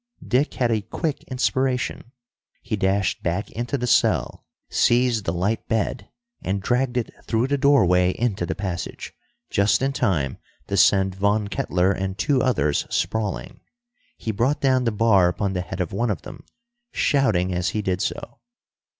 Dick 0.27 0.55
had 0.55 0.71
a 0.71 0.81
quick 0.81 1.21
inspiration. 1.25 2.11
He 2.63 2.75
dashed 2.75 3.21
back 3.21 3.51
into 3.51 3.77
the 3.77 3.85
cell, 3.85 4.47
seized 4.67 5.25
the 5.25 5.31
light 5.31 5.67
bed, 5.67 6.09
and 6.41 6.59
dragged 6.59 6.97
it 6.97 7.13
through 7.25 7.45
the 7.45 7.57
doorway 7.59 8.09
into 8.17 8.47
the 8.47 8.55
passage, 8.55 9.13
just 9.51 9.79
in 9.83 9.93
time 9.93 10.39
to 10.65 10.75
send 10.75 11.13
Von 11.13 11.49
Kettler 11.49 11.91
and 11.91 12.17
two 12.17 12.41
others 12.41 12.87
sprawling. 12.89 13.59
He 14.17 14.31
brought 14.31 14.59
down 14.59 14.85
the 14.85 14.91
bar 14.91 15.27
upon 15.27 15.53
the 15.53 15.61
head 15.61 15.79
of 15.79 15.93
one 15.93 16.09
of 16.09 16.23
them, 16.23 16.45
shouting 16.91 17.53
as 17.53 17.69
he 17.69 17.83
did 17.83 18.01
so. 18.01 18.39